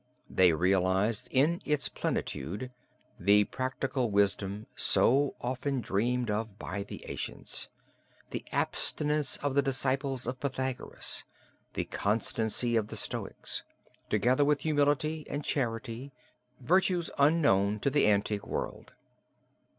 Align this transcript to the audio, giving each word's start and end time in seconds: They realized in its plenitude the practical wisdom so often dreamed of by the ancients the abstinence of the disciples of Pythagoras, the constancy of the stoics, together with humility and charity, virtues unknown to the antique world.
They 0.31 0.51
realized 0.51 1.27
in 1.29 1.61
its 1.63 1.87
plenitude 1.87 2.71
the 3.19 3.43
practical 3.43 4.09
wisdom 4.09 4.65
so 4.75 5.35
often 5.39 5.79
dreamed 5.79 6.31
of 6.31 6.57
by 6.57 6.81
the 6.81 7.05
ancients 7.07 7.67
the 8.31 8.43
abstinence 8.51 9.37
of 9.37 9.53
the 9.53 9.61
disciples 9.61 10.25
of 10.25 10.39
Pythagoras, 10.39 11.23
the 11.73 11.85
constancy 11.85 12.75
of 12.75 12.87
the 12.87 12.97
stoics, 12.97 13.61
together 14.09 14.43
with 14.43 14.61
humility 14.61 15.23
and 15.29 15.45
charity, 15.45 16.11
virtues 16.59 17.11
unknown 17.19 17.79
to 17.81 17.91
the 17.91 18.07
antique 18.09 18.47
world. 18.47 18.93